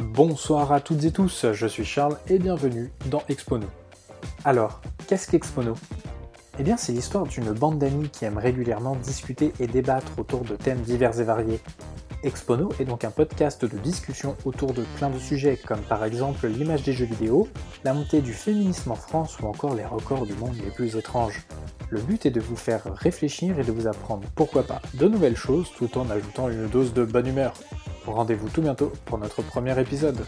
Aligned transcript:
Bonsoir 0.00 0.70
à 0.70 0.80
toutes 0.80 1.02
et 1.02 1.10
tous, 1.10 1.46
je 1.52 1.66
suis 1.66 1.84
Charles 1.84 2.18
et 2.28 2.38
bienvenue 2.38 2.92
dans 3.06 3.24
Expono. 3.28 3.66
Alors, 4.44 4.80
qu'est-ce 5.08 5.28
qu'Expono? 5.28 5.74
Eh 6.60 6.62
bien, 6.62 6.76
c'est 6.76 6.92
l'histoire 6.92 7.26
d'une 7.26 7.50
bande 7.50 7.80
d'amis 7.80 8.08
qui 8.08 8.24
aiment 8.24 8.38
régulièrement 8.38 8.94
discuter 8.94 9.52
et 9.58 9.66
débattre 9.66 10.12
autour 10.16 10.42
de 10.42 10.54
thèmes 10.54 10.82
divers 10.82 11.18
et 11.18 11.24
variés. 11.24 11.60
Expono 12.22 12.70
est 12.78 12.84
donc 12.84 13.02
un 13.02 13.10
podcast 13.10 13.64
de 13.64 13.76
discussion 13.78 14.36
autour 14.44 14.72
de 14.72 14.84
plein 14.96 15.10
de 15.10 15.18
sujets 15.18 15.56
comme 15.56 15.80
par 15.80 16.04
exemple 16.04 16.46
l'image 16.46 16.84
des 16.84 16.92
jeux 16.92 17.04
vidéo, 17.04 17.48
la 17.82 17.92
montée 17.92 18.20
du 18.20 18.32
féminisme 18.32 18.92
en 18.92 18.96
France 18.96 19.38
ou 19.40 19.46
encore 19.46 19.74
les 19.74 19.84
records 19.84 20.26
du 20.26 20.34
monde 20.34 20.56
les 20.64 20.70
plus 20.70 20.96
étranges. 20.96 21.42
Le 21.90 22.00
but 22.00 22.26
est 22.26 22.30
de 22.30 22.40
vous 22.40 22.56
faire 22.56 22.82
réfléchir 22.94 23.58
et 23.58 23.64
de 23.64 23.72
vous 23.72 23.86
apprendre 23.86 24.28
pourquoi 24.34 24.62
pas 24.62 24.82
de 24.94 25.08
nouvelles 25.08 25.36
choses 25.36 25.70
tout 25.76 25.96
en 25.98 26.10
ajoutant 26.10 26.50
une 26.50 26.68
dose 26.68 26.92
de 26.92 27.04
bonne 27.04 27.26
humeur. 27.26 27.54
Rendez-vous 28.12 28.48
tout 28.48 28.62
bientôt 28.62 28.92
pour 29.04 29.18
notre 29.18 29.42
premier 29.42 29.78
épisode. 29.80 30.18